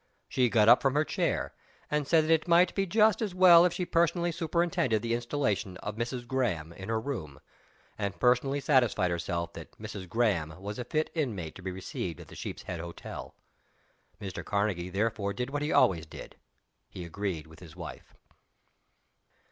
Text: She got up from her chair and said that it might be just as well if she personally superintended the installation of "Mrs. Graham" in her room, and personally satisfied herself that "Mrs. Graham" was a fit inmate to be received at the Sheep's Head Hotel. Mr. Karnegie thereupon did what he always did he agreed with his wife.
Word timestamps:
She 0.27 0.49
got 0.49 0.67
up 0.67 0.81
from 0.81 0.95
her 0.95 1.05
chair 1.05 1.53
and 1.91 2.07
said 2.07 2.23
that 2.23 2.31
it 2.33 2.47
might 2.47 2.73
be 2.73 2.87
just 2.87 3.21
as 3.21 3.35
well 3.35 3.65
if 3.65 3.73
she 3.73 3.85
personally 3.85 4.31
superintended 4.31 5.03
the 5.03 5.13
installation 5.13 5.77
of 5.77 5.95
"Mrs. 5.95 6.25
Graham" 6.25 6.73
in 6.73 6.89
her 6.89 6.99
room, 6.99 7.39
and 7.99 8.19
personally 8.19 8.59
satisfied 8.61 9.11
herself 9.11 9.53
that 9.53 9.77
"Mrs. 9.79 10.09
Graham" 10.09 10.59
was 10.59 10.79
a 10.79 10.85
fit 10.85 11.11
inmate 11.13 11.53
to 11.53 11.61
be 11.61 11.69
received 11.69 12.19
at 12.19 12.29
the 12.29 12.35
Sheep's 12.35 12.63
Head 12.63 12.79
Hotel. 12.79 13.35
Mr. 14.19 14.43
Karnegie 14.43 14.89
thereupon 14.91 15.35
did 15.35 15.51
what 15.51 15.61
he 15.61 15.71
always 15.71 16.07
did 16.07 16.35
he 16.89 17.05
agreed 17.05 17.45
with 17.45 17.59
his 17.59 17.75
wife. 17.75 18.15